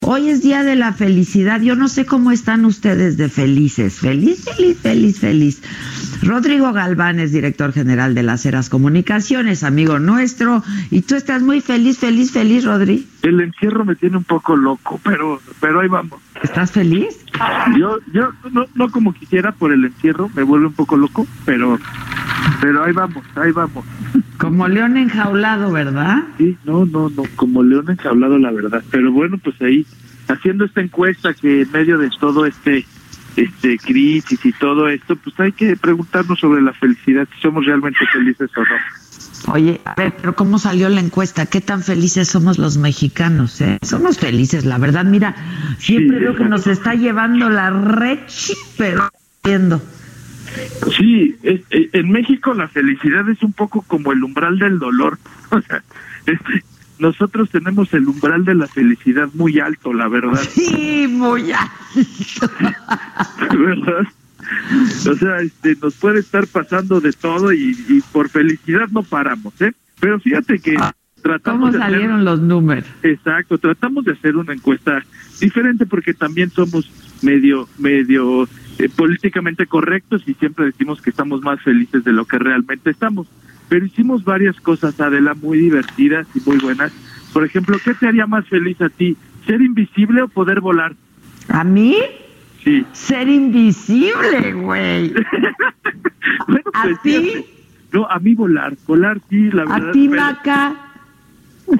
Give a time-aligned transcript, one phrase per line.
[0.00, 1.60] Hoy es día de la felicidad.
[1.60, 3.98] Yo no sé cómo están ustedes de felices.
[3.98, 5.62] Feliz, feliz, feliz, feliz.
[6.22, 10.62] Rodrigo Galván es director general de las Eras Comunicaciones, amigo nuestro.
[10.90, 13.08] Y tú estás muy feliz, feliz, feliz, Rodri.
[13.22, 16.20] El encierro me tiene un poco loco, pero, pero ahí vamos.
[16.42, 17.18] ¿Estás feliz?
[17.76, 21.78] Yo, yo no, no como quisiera por el encierro, me vuelve un poco loco, pero,
[22.60, 23.84] pero ahí vamos, ahí vamos.
[24.38, 26.22] Como león enjaulado, ¿verdad?
[26.38, 28.84] Sí, no, no, no, como león enjaulado, la verdad.
[28.88, 29.84] Pero bueno, pues ahí,
[30.28, 32.86] haciendo esta encuesta que en medio de todo este
[33.34, 37.98] este crisis y todo esto, pues hay que preguntarnos sobre la felicidad, si somos realmente
[38.12, 39.54] felices o no.
[39.54, 41.46] Oye, a ver, pero ¿cómo salió la encuesta?
[41.46, 43.60] ¿Qué tan felices somos los mexicanos?
[43.60, 43.78] Eh?
[43.82, 45.04] Somos felices, la verdad.
[45.04, 45.34] Mira,
[45.78, 48.18] siempre Sí, veo que nos está llevando la red,
[48.76, 49.08] pero
[49.44, 49.80] viendo.
[50.96, 55.18] Sí, es- eh, en México la felicidad es un poco como el umbral del dolor.
[55.50, 55.82] O sea,
[56.26, 56.62] este,
[56.98, 60.40] nosotros tenemos el umbral de la felicidad muy alto, la verdad.
[60.52, 62.50] Sí, muy alto.
[63.58, 64.06] ¿verdad?
[65.10, 69.58] O sea, este, nos puede estar pasando de todo y, y por felicidad no paramos,
[69.60, 69.72] ¿eh?
[70.00, 70.76] Pero fíjate que
[71.22, 72.84] tratamos Ah, ¿Cómo de hacer- salieron los números?
[73.02, 75.02] exacto, tratamos de hacer una encuesta
[75.40, 76.90] diferente porque también somos
[77.22, 78.48] medio, medio
[78.78, 83.26] eh, políticamente correctos y siempre decimos que estamos más felices de lo que realmente estamos.
[83.68, 86.92] Pero hicimos varias cosas, Adela, muy divertidas y muy buenas.
[87.32, 89.16] Por ejemplo, ¿qué te haría más feliz a ti?
[89.46, 90.94] ¿Ser invisible o poder volar?
[91.48, 91.96] ¿A mí?
[92.64, 92.84] Sí.
[92.92, 95.12] Ser invisible, güey.
[96.46, 97.44] Bueno, ¿A pues, ti?
[97.92, 99.88] No, a mí volar, volar sí, la verdad.
[99.88, 100.74] ¿A ti, pero- Maca?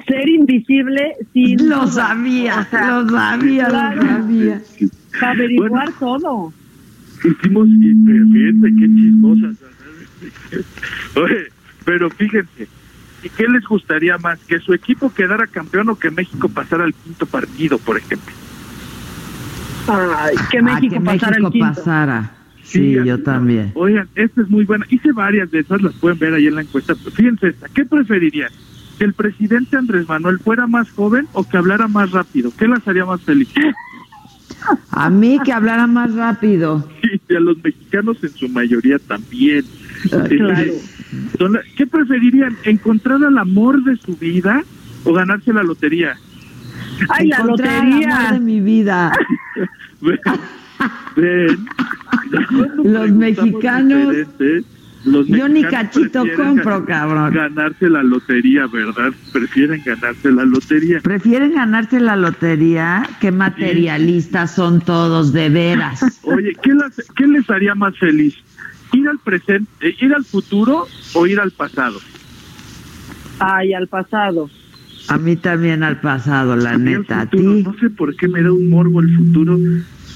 [0.06, 4.62] ser invisible sin Lo sabía, o sea, lo sabía, lo sabía.
[5.19, 5.93] para averiguar Bueno.
[5.99, 6.53] todo.
[7.25, 9.56] Hicimos, y, fíjense qué chismosas.
[11.17, 11.49] Oye,
[11.84, 12.69] pero fíjense,
[13.23, 14.39] ¿y qué les gustaría más?
[14.41, 18.33] ¿Que su equipo quedara campeón o que México pasara al quinto partido, por ejemplo?
[19.89, 21.75] Ay, que Ah, México que pasara México el quinto.
[21.75, 22.33] pasara.
[22.62, 23.73] Sí, yo también.
[23.75, 24.85] Oigan, esta es muy buena.
[24.91, 26.95] Hice varias de esas, las pueden ver ahí en la encuesta.
[26.95, 28.50] Fíjense esta, ¿qué preferirían?
[28.99, 32.53] ¿Que el presidente Andrés Manuel fuera más joven o que hablara más rápido?
[32.59, 33.49] ¿Qué las haría más feliz?
[34.91, 36.89] A mí que hablara más rápido.
[37.29, 39.65] y a los mexicanos en su mayoría también.
[40.11, 40.73] claro.
[41.39, 42.57] Son la- ¿Qué preferirían?
[42.65, 44.63] ¿Encontrar al amor de su vida
[45.05, 46.17] o ganarse la lotería?
[47.11, 48.41] Ay, la Encontrar el amor de lotería.
[48.41, 49.13] mi vida.
[51.17, 51.67] Ven,
[52.85, 54.65] Los mexicanos- diferente,
[55.05, 57.33] Yo ni cachito compro, cabrón.
[57.33, 59.13] Ganarse la lotería, ¿verdad?
[59.33, 61.01] Prefieren ganarse la lotería.
[61.01, 63.09] Prefieren ganarse la lotería.
[63.21, 66.21] Qué materialistas son todos, de veras.
[66.23, 68.35] Oye, ¿qué, las- ¿qué les haría más feliz?
[68.93, 71.99] ¿Ir al presente, eh, ir al futuro o ir al pasado?
[73.39, 74.51] Ay, al pasado.
[75.09, 77.21] A mí también al pasado, la neta.
[77.21, 77.63] ¿A futuro, ti?
[77.63, 79.59] No sé por qué me da un morbo el futuro.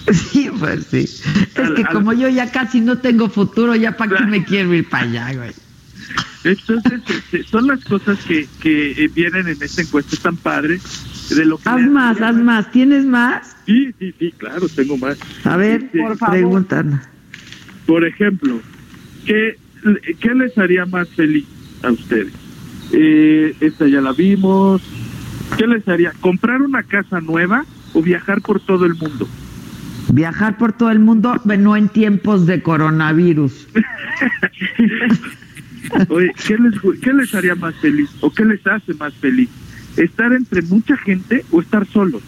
[0.13, 0.99] Sí, pues sí.
[0.99, 4.75] Es que al- como yo ya casi no tengo futuro, ya para qué me quiero
[4.75, 5.53] ir para allá, güey.
[6.45, 10.79] Entonces, este, son las cosas que, que eh, vienen en esta encuesta tan padre.
[11.31, 12.71] De lo que Haz más, haz más.
[12.73, 13.57] ¿Tienes más?
[13.67, 15.17] Sí, sí, sí, claro, tengo más.
[15.45, 16.35] A ver, Este, por favor.
[16.37, 17.01] pregúntanos.
[17.87, 18.61] Por ejemplo,
[19.27, 19.57] ¿qué,
[20.21, 21.45] ¿qué les haría más feliz
[21.83, 22.33] a ustedes?
[22.93, 24.83] Eh, esta ya la vimos.
[25.57, 26.13] ¿Qué les haría?
[26.21, 27.65] ¿Comprar una casa nueva
[27.95, 29.29] o viajar por todo el mundo?
[30.13, 33.67] Viajar por todo el mundo, no en tiempos de coronavirus.
[36.11, 38.11] Oye, ¿qué les, gu- ¿qué les haría más feliz?
[38.21, 39.49] ¿O qué les hace más feliz?
[39.97, 42.23] ¿Estar entre mucha gente o estar solos?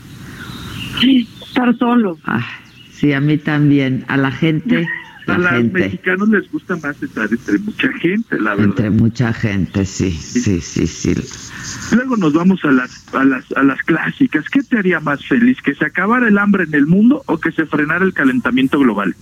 [1.02, 2.18] Estar solo.
[2.24, 2.42] Ay,
[2.90, 4.06] sí, a mí también.
[4.08, 4.88] A la gente,
[5.26, 8.66] A la los mexicanos les gusta más estar entre mucha gente, la verdad.
[8.66, 11.14] Entre mucha gente, sí, sí, sí, sí.
[11.92, 14.44] Luego nos vamos a las, a las a las clásicas.
[14.50, 15.58] ¿Qué te haría más feliz?
[15.62, 19.14] ¿Que se acabara el hambre en el mundo o que se frenara el calentamiento global?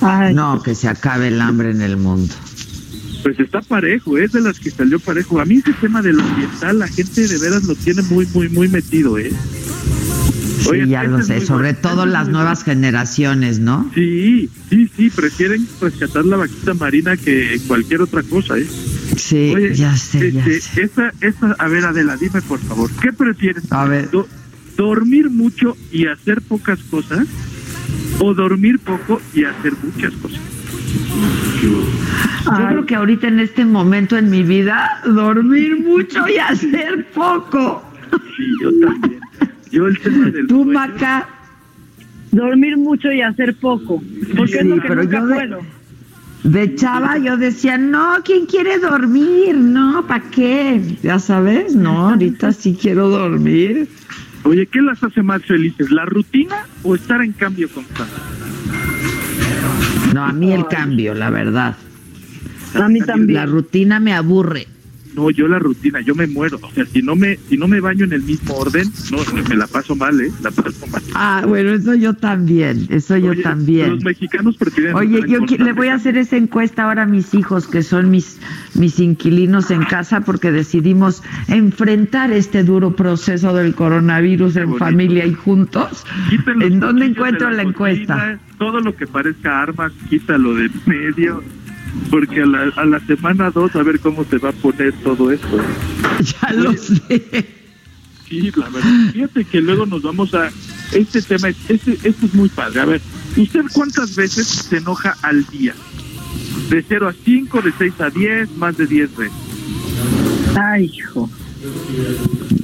[0.00, 2.34] Ay, No, que se acabe el hambre en el mundo.
[3.22, 5.40] Pues está parejo, es de las que salió parejo.
[5.40, 8.48] A mí ese tema de lo ambiental, la gente de veras lo tiene muy, muy,
[8.48, 9.32] muy metido, ¿eh?
[10.58, 13.90] Sí, Oye, ya lo es sé, sobre todo las nuevas generaciones, ¿no?
[13.94, 18.66] Sí, sí, sí, prefieren rescatar la vaquita marina que cualquier otra cosa, ¿eh?
[19.16, 20.82] Sí, Oye, ya sé, ya este, sé.
[20.84, 23.70] Esa, esa, a ver, Adela, dime por favor, ¿qué prefieres?
[23.70, 24.10] A ver.
[24.10, 24.26] Do-
[24.76, 27.26] ¿Dormir mucho y hacer pocas cosas?
[28.18, 30.40] ¿O dormir poco y hacer muchas cosas?
[31.62, 37.82] Yo creo que ahorita en este momento en mi vida, dormir mucho y hacer poco.
[38.36, 39.20] Sí, yo también.
[39.76, 41.28] Yo el tema del Tú, sueño- Maca,
[42.32, 44.02] Dormir mucho y hacer poco.
[44.36, 45.60] Porque es Sí, lo que pero nunca yo de- puedo.
[46.44, 49.54] de chava yo decía, no, ¿quién quiere dormir?
[49.56, 50.80] No, ¿para qué?
[51.02, 53.88] Ya sabes, no, ahorita sí quiero dormir.
[54.44, 55.90] Oye, ¿qué las hace más felices?
[55.90, 58.12] ¿La rutina o estar en cambio constante?
[60.14, 61.76] No, a mí el cambio, la verdad.
[62.74, 63.34] A mí también.
[63.34, 64.66] La rutina me aburre.
[65.16, 66.58] No, yo la rutina, yo me muero.
[66.60, 69.18] O sea, si no me, si no me baño en el mismo orden, no,
[69.48, 70.30] me la paso mal, ¿eh?
[70.42, 71.02] La paso mal.
[71.14, 73.92] Ah, bueno, eso yo también, eso yo también.
[73.92, 74.94] Los mexicanos prefieren.
[74.94, 78.38] Oye, yo le voy a hacer esa encuesta ahora a mis hijos, que son mis,
[78.74, 85.32] mis inquilinos en casa, porque decidimos enfrentar este duro proceso del coronavirus en familia y
[85.32, 86.04] juntos.
[86.60, 88.38] ¿En dónde encuentro de la, encuesta?
[88.58, 91.42] Todo lo que parezca armas, quítalo de medio.
[92.10, 95.30] Porque a la, a la semana dos a ver cómo se va a poner todo
[95.30, 95.58] esto.
[96.42, 97.46] Ya lo sé.
[98.28, 98.90] Sí, la verdad.
[99.12, 100.50] Fíjate que luego nos vamos a...
[100.92, 102.80] Este tema, es- este, esto es muy padre.
[102.80, 103.00] A ver,
[103.36, 105.74] ¿usted cuántas veces se enoja al día?
[106.70, 109.32] De 0 a 5, de 6 a 10, más de 10 veces.
[110.58, 111.28] Ay, hijo.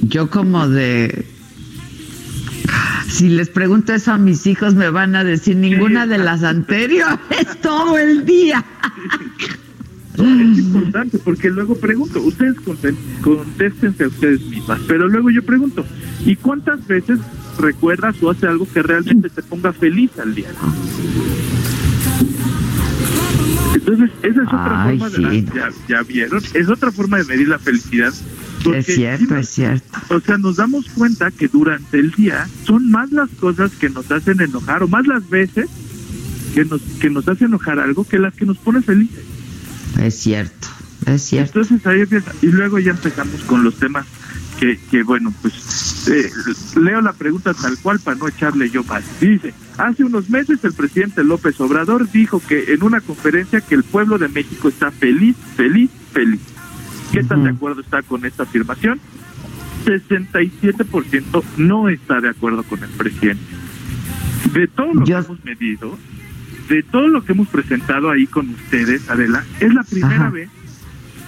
[0.07, 1.25] Yo como de...
[3.13, 7.19] Si les pregunto eso a mis hijos me van a decir ninguna de las anteriores
[7.61, 8.65] todo el día.
[10.15, 12.55] Es importante porque luego pregunto, ustedes
[13.21, 15.85] contéstense a ustedes mismas, pero luego yo pregunto,
[16.25, 17.19] ¿y cuántas veces
[17.59, 20.49] recuerdas o hace algo que realmente te ponga feliz al día?
[23.75, 25.29] Entonces, esa es otra Ay, forma de...
[25.29, 25.45] sí.
[25.53, 28.11] ya, ya vieron, es otra forma de medir la felicidad.
[28.63, 29.99] Porque Es cierto, es cierto.
[30.09, 34.09] O sea, nos damos cuenta que durante el día son más las cosas que nos
[34.11, 35.69] hacen enojar o más las veces
[36.53, 39.23] que nos que nos hace enojar algo que las que nos pone felices.
[39.99, 40.67] Es cierto,
[41.05, 41.59] es cierto.
[41.59, 42.31] Entonces ahí empieza.
[42.41, 44.05] Y luego ya empezamos con los temas
[44.59, 46.29] que, que bueno, pues eh,
[46.79, 49.03] leo la pregunta tal cual para no echarle yo más.
[49.19, 53.83] Dice, hace unos meses el presidente López Obrador dijo que en una conferencia que el
[53.83, 56.39] pueblo de México está feliz, feliz, feliz.
[57.13, 58.99] ¿Qué tan de acuerdo está con esta afirmación?
[59.85, 63.43] 67% no está de acuerdo con el presidente.
[64.51, 65.97] De todo lo que hemos medido,
[66.69, 70.29] de todo lo que hemos presentado ahí con ustedes, Adela, es la primera Ajá.
[70.31, 70.49] vez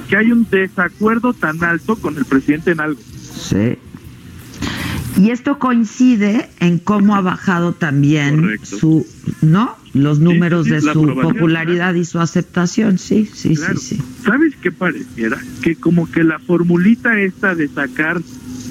[0.10, 3.00] que hay un desacuerdo tan alto con el presidente en algo.
[3.02, 3.78] Sí.
[5.18, 8.78] Y esto coincide en cómo ha bajado también Correcto.
[8.78, 9.08] su,
[9.42, 9.76] ¿no?
[9.94, 12.98] Los números sí, de su popularidad y su aceptación.
[12.98, 13.78] Sí, sí, Claro.
[13.78, 14.02] sí, sí.
[14.26, 15.38] ¿Sabes qué pareciera?
[15.62, 18.20] Que como que la formulita esta de sacar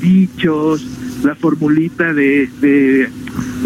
[0.02, 0.86] dichos,
[1.24, 3.08] la formulita de, de, eh,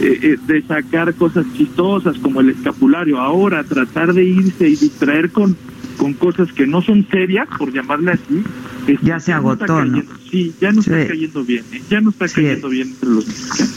[0.01, 5.57] eh, de sacar cosas chistosas como el escapulario, ahora tratar de irse y distraer con,
[5.97, 8.45] con cosas que no son serias, por llamarle así,
[8.95, 9.93] este, Ya se no agotó, está ¿no?
[9.93, 11.09] cayendo- Sí, ya no está Sí.
[11.09, 11.83] cayendo bien, ¿eh?
[11.91, 12.35] ya no está Sí.
[12.37, 13.75] cayendo bien entre los mexicanos.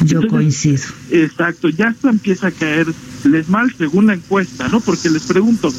[0.00, 0.82] Yo Entonces, coincido.
[1.10, 4.80] Exacto, ya esto empieza a caerles mal según la encuesta, ¿no?
[4.80, 5.72] Porque les pregunto,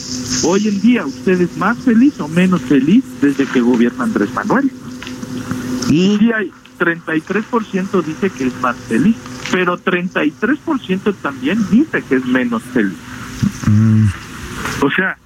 [0.43, 4.71] hoy en día, ¿usted es más feliz o menos feliz desde que gobierna Andrés Manuel?
[5.89, 9.15] Y Sí hay 33% dice que es más feliz,
[9.51, 12.97] pero 33% también dice que es menos feliz.
[13.67, 14.05] mm,
[14.81, 15.17] O sea,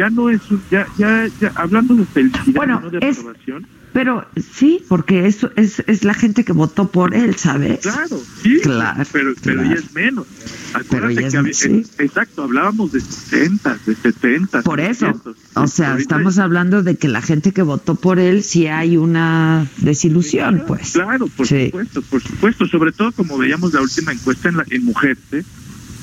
[0.00, 3.66] ya no es, un- ya, ya, ya, hablando de felicidad, Bueno, no de es- aprobación,
[3.92, 7.80] Pero sí, porque eso es, es la gente que votó por él, ¿sabes?
[7.80, 9.68] Claro, sí, Claro, pero, pero claro.
[9.68, 10.26] ya es menos.
[10.74, 11.82] Acuérdate ya es- que sí.
[11.98, 14.62] exacto, hablábamos de 60, de 70.
[14.62, 15.06] Por eso.
[15.06, 15.36] 600.
[15.56, 19.66] O sea, estamos hablando de que la gente que votó por él sí hay una
[19.78, 20.92] desilusión, pues.
[20.92, 21.66] Claro, por Sí.
[21.66, 22.66] supuesto, por supuesto.
[22.68, 25.18] Sobre todo como veíamos la última encuesta en, la, en mujeres.
[25.32, 25.42] ¿eh?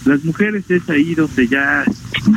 [0.08, 1.84] Las mujeres es ahí donde ya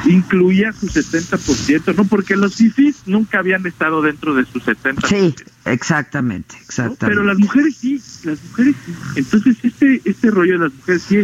[0.06, 2.04] incluía su 70%, ¿no?
[2.04, 5.06] Porque los fifis nunca habían estado dentro de sus 70%.
[5.06, 5.34] Sí,
[5.66, 6.62] exactamente, ¿no?
[6.62, 7.06] exactamente.
[7.06, 8.92] Pero las mujeres sí, las mujeres sí.
[9.14, 11.18] Entonces este este rollo de las mujeres sí,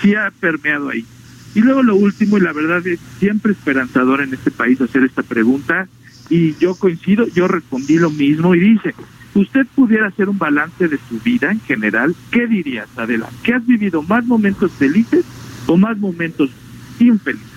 [0.00, 1.06] sí ha permeado ahí.
[1.54, 5.22] Y luego lo último, y la verdad es siempre esperanzador en este país hacer esta
[5.22, 5.86] pregunta,
[6.30, 8.94] y yo coincido, yo respondí lo mismo y dice,
[9.34, 13.28] usted pudiera hacer un balance de su vida en general, ¿qué dirías, Adela?
[13.44, 15.24] ¿Que has vivido más momentos felices
[15.66, 16.50] o más momentos
[16.98, 17.48] infelices?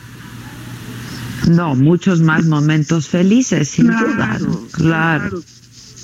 [1.49, 4.39] No, muchos más momentos felices, sin duda.
[4.71, 5.41] Claro.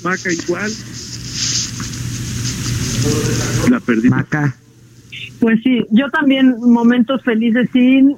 [0.04, 0.70] Maca igual.
[3.70, 4.08] La perdí.
[4.08, 4.54] Maca.
[5.40, 8.16] Pues sí, yo también momentos felices sin,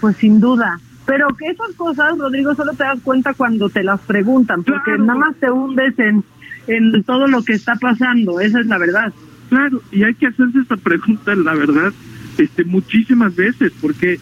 [0.00, 0.78] pues sin duda.
[1.06, 5.04] Pero que esas cosas, Rodrigo, solo te das cuenta cuando te las preguntan, porque Claro.
[5.04, 6.24] nada más te hundes en,
[6.66, 9.12] en todo lo que está pasando, esa es la verdad.
[9.48, 11.92] Claro, y hay que hacerse esta pregunta, la verdad,
[12.38, 14.18] este, muchísimas veces, porque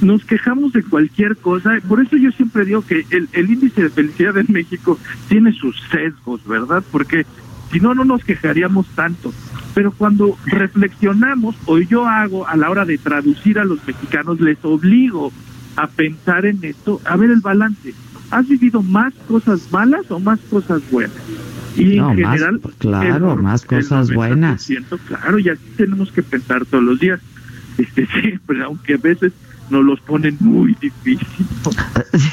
[0.00, 1.78] nos quejamos de cualquier cosa.
[1.88, 4.98] Por eso yo siempre digo que el, el índice de felicidad en México
[5.28, 6.84] tiene sus sesgos, ¿verdad?
[6.92, 7.24] Porque
[7.72, 9.32] si no, no nos quejaríamos tanto.
[9.74, 14.58] Pero cuando reflexionamos, o yo hago a la hora de traducir a los mexicanos, les
[14.62, 15.32] obligo
[15.76, 17.94] a pensar en esto, a ver el balance.
[18.30, 21.16] ¿Has vivido más cosas malas o más cosas buenas?
[21.76, 24.68] Y No, en más, general, claro, el- más el cosas buenas.
[24.70, 27.20] 90%, Claro, y así tenemos que pensar todos los días.
[27.78, 29.32] Este, siempre, aunque a veces
[29.70, 31.26] nos los ponen muy difícil.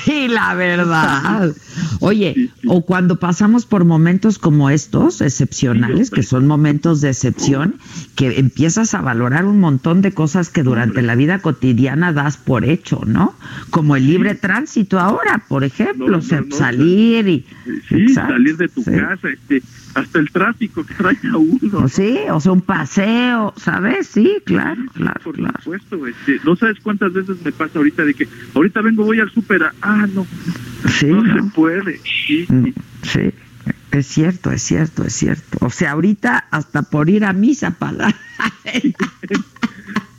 [0.04, 1.52] Sí, la verdad.
[2.00, 2.68] Oye, Sí, sí.
[2.70, 7.76] o cuando pasamos por momentos como estos, excepcionales, Sí, que son momentos de excepción,
[8.16, 12.66] que empiezas a valorar un montón de cosas que durante la vida cotidiana das por
[12.66, 13.36] hecho, ¿no?
[13.70, 17.46] Como el libre tránsito ahora, por ejemplo, No, no, se- no, salir y...
[17.90, 19.62] Sí, salir de tu casa, este,
[19.96, 21.78] hasta el tráfico que trae a uno.
[21.84, 24.08] O Sí, o sea, un paseo, ¿sabes?
[24.08, 25.54] Sí, claro, claro, por claro.
[25.64, 29.32] supuesto, este, no sabes cuántas veces me pasa ahorita de que ahorita vengo, voy al
[29.32, 30.26] súper, ah, no,
[31.00, 31.44] Sí, no, ¿no?
[31.46, 32.00] se puede.
[32.28, 32.68] Sí, Mm,
[33.04, 33.32] sí.
[33.92, 35.58] Es cierto, es cierto, es cierto.
[35.62, 38.08] O sea, ahorita hasta por ir a misa para...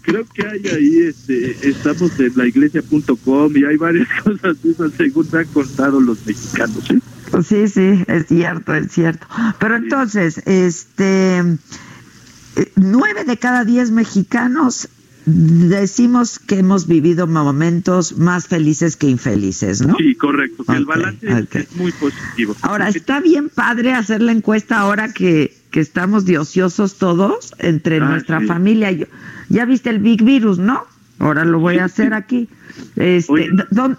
[0.02, 5.26] Creo que hay ahí, este, estamos en laiglesia.com y hay varias cosas de esas según
[5.32, 6.84] me han contado los mexicanos.
[6.86, 7.00] ¿sí?
[7.42, 9.26] Sí, sí, es cierto, es cierto.
[9.58, 14.88] Pero entonces, este, eh, nueve de cada diez mexicanos
[15.26, 19.96] decimos que hemos vivido momentos más felices que infelices, ¿no?
[19.96, 22.54] Sí, correcto, el balance es- muy positivo.
[22.62, 27.96] Ahora, está bien padre hacer la encuesta ahora que, que estamos de ociosos todos entre
[27.98, 28.46] Ah, nuestra sí.
[28.46, 28.92] familia.
[28.92, 29.06] Yo,
[29.48, 30.84] ya viste el Big Virus, ¿no?
[31.18, 32.48] Ahora lo voy a hacer aquí.
[32.96, 33.48] Este, Oye.
[33.52, 33.98] d- ¿dón-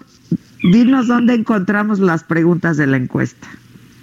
[0.62, 3.48] dinos dónde encontramos las preguntas de la encuesta.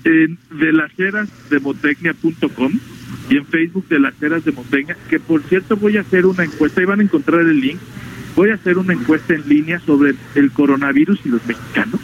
[0.06, 2.74] en de las eras de motecnia.com
[3.30, 6.44] y en Facebook de las eras de Motecnia, que por cierto voy a hacer una
[6.44, 7.80] encuesta, y van a encontrar el link,
[8.36, 12.00] voy a hacer una encuesta en línea sobre el coronavirus y los mexicanos,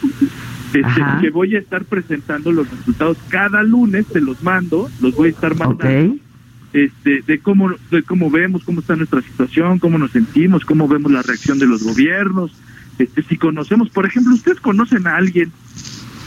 [0.72, 3.18] este, que voy a estar presentando los resultados.
[3.28, 6.14] Cada lunes, te los mando, los voy a estar mandando.
[6.14, 6.20] Ok.
[6.72, 11.10] Este, de cómo de cómo vemos cómo está nuestra situación, cómo nos sentimos, cómo vemos
[11.10, 12.52] la reacción de los gobiernos,
[12.96, 15.50] este si conocemos, por ejemplo, ustedes conocen a alguien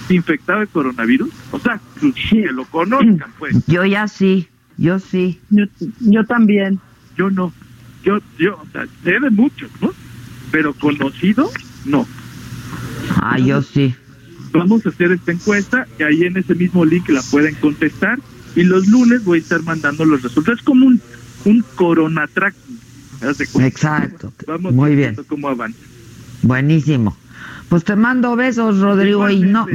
[0.10, 5.40] infectado de coronavirus, o sea, que lo conozcan, pues, Yo ya sí, yo sí.
[5.50, 5.66] Yo,
[6.00, 6.80] yo también.
[7.18, 7.54] yo no,
[8.04, 9.92] yo, yo, o sea, sé de muchos, ¿no?
[10.52, 11.50] Pero conocido,
[11.86, 12.08] no.
[13.22, 13.96] Ah, yo sí.
[14.52, 18.20] Vamos a hacer esta encuesta y ahí en ese mismo link la pueden contestar
[18.56, 20.60] y los lunes voy a estar mandando los resultados.
[20.60, 21.02] Es como un,
[21.46, 22.80] un corona tracking.
[23.22, 23.68] ¿haz de cuenta?
[23.68, 24.34] Exacto.
[24.48, 25.10] Vamos Muy bien.
[25.10, 25.80] viendo cómo avanza.
[26.42, 27.18] Buenísimo.
[27.74, 29.66] Pues te mando besos, Rodrigo, y no,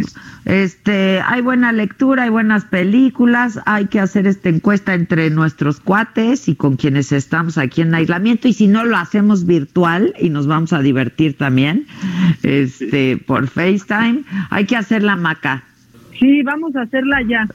[0.44, 6.46] este, hay buena lectura, hay buenas películas, hay que hacer esta encuesta entre nuestros cuates
[6.46, 10.46] y con quienes estamos aquí en aislamiento, y si no lo hacemos virtual y nos
[10.46, 11.88] vamos a divertir también,
[12.44, 15.64] este, por FaceTime, hay que hacerla maca.
[16.20, 17.48] Sí, vamos a hacerla ya.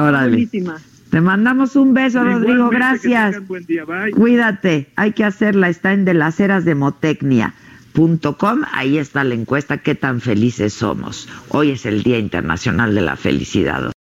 [0.00, 0.30] Órale.
[0.30, 0.78] Buenísima.
[1.10, 3.46] Te mandamos un beso, Rodrigo, gracias.
[3.46, 3.84] buen día.
[4.14, 6.74] Cuídate, hay que hacerla, está en de las eras de
[7.94, 11.28] Motecnia.com, ahí está la encuesta, qué tan felices somos.
[11.48, 13.92] Hoy es el Día Internacional de la Felicidad.